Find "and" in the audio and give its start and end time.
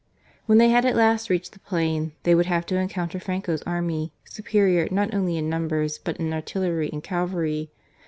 6.91-7.03